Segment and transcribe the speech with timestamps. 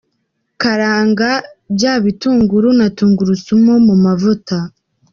[0.61, 1.29] Karanga
[1.75, 4.57] bya bitunguru na tungurusumu mu mavuta.